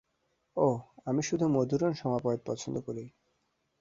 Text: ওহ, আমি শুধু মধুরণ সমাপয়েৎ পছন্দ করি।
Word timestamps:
ওহ, 0.57 0.77
আমি 1.05 1.21
শুধু 1.23 1.45
মধুরণ 1.47 1.91
সমাপয়েৎ 1.93 2.41
পছন্দ 2.45 2.75
করি। 2.87 3.03